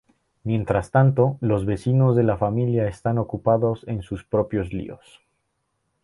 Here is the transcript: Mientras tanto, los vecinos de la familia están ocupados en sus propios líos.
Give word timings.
Mientras 0.43 0.89
tanto, 0.89 1.37
los 1.41 1.67
vecinos 1.67 2.15
de 2.15 2.23
la 2.23 2.35
familia 2.35 2.87
están 2.87 3.19
ocupados 3.19 3.83
en 3.87 4.01
sus 4.01 4.23
propios 4.23 4.73
líos. 4.73 5.21